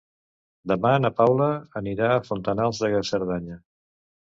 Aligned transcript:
Demà 0.71 0.93
na 1.03 1.11
Paula 1.19 1.51
anirà 1.83 2.09
a 2.15 2.25
Fontanals 2.31 2.83
de 2.87 3.05
Cerdanya. 3.13 3.63